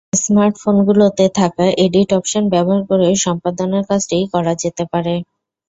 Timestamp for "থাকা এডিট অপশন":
1.39-2.43